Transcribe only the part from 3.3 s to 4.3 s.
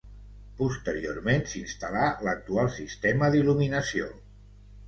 d’il·luminació.